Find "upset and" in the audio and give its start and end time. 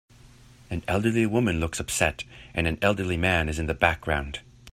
1.79-2.65